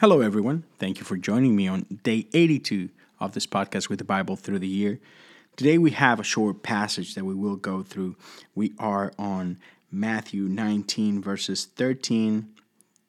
[0.00, 0.64] Hello, everyone.
[0.78, 2.88] Thank you for joining me on day 82
[3.20, 4.98] of this podcast with the Bible through the year.
[5.56, 8.16] Today, we have a short passage that we will go through.
[8.54, 9.58] We are on
[9.92, 12.48] Matthew 19, verses 13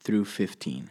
[0.01, 0.89] through 15.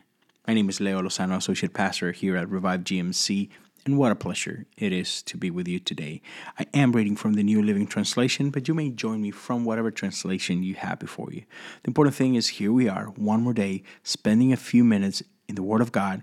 [0.49, 3.51] My name is Leo Lozano, Associate Pastor here at Revive GMC,
[3.85, 6.23] and what a pleasure it is to be with you today.
[6.59, 9.91] I am reading from the New Living Translation, but you may join me from whatever
[9.91, 11.43] translation you have before you.
[11.83, 15.57] The important thing is here we are, one more day, spending a few minutes in
[15.57, 16.23] the Word of God,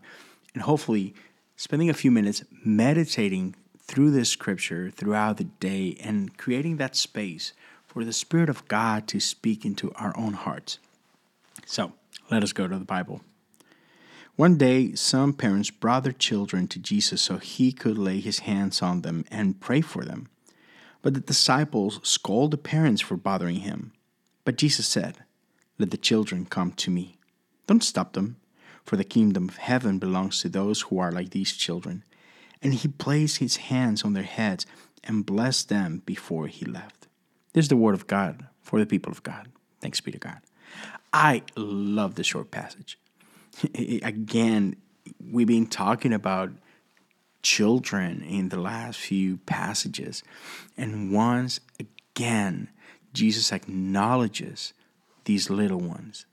[0.53, 1.13] and hopefully
[1.55, 7.53] spending a few minutes meditating through this scripture throughout the day and creating that space
[7.85, 10.79] for the Spirit of God to speak into our own hearts.
[11.65, 11.93] So
[12.29, 13.21] let us go to the Bible.
[14.35, 18.81] One day, some parents brought their children to Jesus so he could lay his hands
[18.81, 20.27] on them and pray for them.
[21.01, 23.93] But the disciples scolded the parents for bothering him.
[24.45, 25.23] But Jesus said,
[25.79, 27.17] Let the children come to me.
[27.65, 28.37] Don't stop them
[28.87, 32.05] for the kingdom of heaven belongs to those who are like these children.
[32.63, 34.65] And he placed his hands on their heads
[35.03, 37.07] and blessed them before he left.
[37.51, 39.49] This is the word of God for the people of God.
[39.81, 40.39] Thanks be to God.
[41.11, 42.97] I love this short passage.
[43.75, 44.77] Again,
[45.31, 46.51] we've been talking about
[47.43, 50.23] children in the last few passages.
[50.77, 52.69] And once again,
[53.13, 54.73] Jesus acknowledges
[55.25, 56.25] these little ones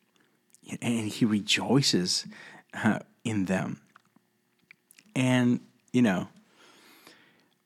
[0.80, 2.26] and he rejoices
[2.72, 3.80] uh, in them.
[5.14, 5.60] And,
[5.92, 6.28] you know,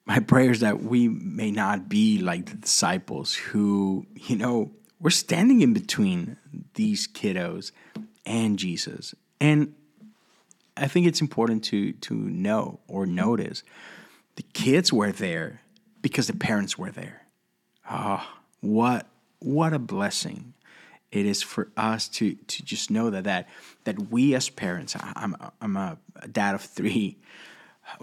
[0.07, 5.11] my prayer is that we may not be like the disciples who, you know, we're
[5.11, 6.37] standing in between
[6.75, 7.73] these kiddos
[8.27, 9.15] and Jesus.
[9.41, 9.75] And
[10.77, 13.63] I think it's important to to know or notice
[14.37, 15.61] the kids were there
[16.01, 17.27] because the parents were there.
[17.89, 19.07] Ah, oh, what
[19.41, 20.55] what a blessing
[21.11, 23.49] it is for us to to just know that that
[23.85, 25.99] that we as parents i'm i'm a
[26.31, 27.17] dad of 3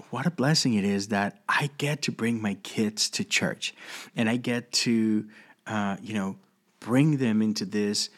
[0.10, 3.74] what a blessing it is that i get to bring my kids to church
[4.16, 5.26] and i get to
[5.68, 6.36] uh, you know
[6.80, 8.10] bring them into this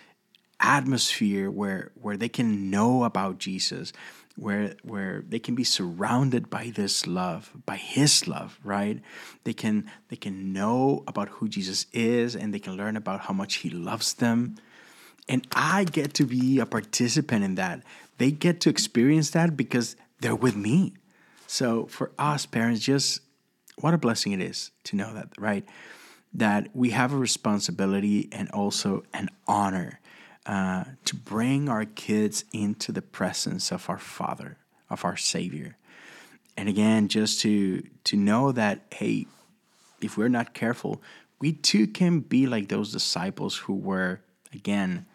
[0.60, 3.94] atmosphere where where they can know about jesus
[4.38, 9.02] where where they can be surrounded by this love by his love right?
[9.44, 13.34] They can they can know about who jesus is and they can learn about how
[13.34, 14.56] much he loves them
[15.30, 17.84] and I get to be a participant in that.
[18.18, 20.94] They get to experience that because they're with me.
[21.48, 23.22] So for us parents, just
[23.80, 25.66] what a blessing it is to know that, right?
[26.34, 30.00] That we have a responsibility and also an honor
[30.46, 34.58] uh, to bring our kids into the presence of our Father,
[34.90, 35.78] of our Savior.
[36.56, 39.28] And again, just to to know that, hey,
[40.02, 41.02] if we're not careful,
[41.40, 44.22] we too can be like those disciples who were,
[44.54, 45.06] again,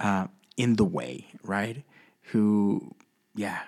[0.00, 0.26] uh,
[0.56, 1.82] in the way, right?
[2.32, 2.94] Who,
[3.34, 3.60] yeah,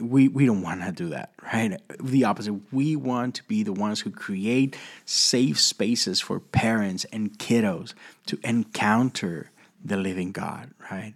[0.00, 1.80] we, we don't want to do that, right?
[2.00, 2.72] The opposite.
[2.72, 7.94] We want to be the ones who create safe spaces for parents and kiddos
[8.26, 9.50] to encounter
[9.84, 11.14] the living God, right?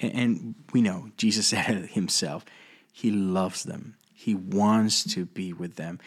[0.00, 2.44] And, and we know Jesus said it himself.
[2.92, 3.96] He loves them.
[4.12, 6.00] He wants to be with them.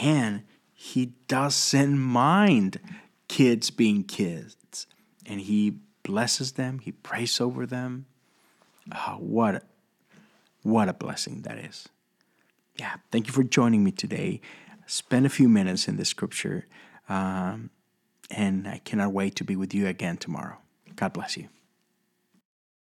[0.00, 0.42] And
[0.72, 2.78] he doesn't mind
[3.28, 4.86] kids being kids.
[5.26, 8.06] And he blesses them, He prays over them.
[8.94, 9.62] Oh, what, a,
[10.62, 11.88] what a blessing that is.
[12.78, 14.40] Yeah, thank you for joining me today.
[14.86, 16.66] Spend a few minutes in the scripture,
[17.08, 17.70] um,
[18.30, 20.58] and I cannot wait to be with you again tomorrow.
[20.94, 21.48] God bless you.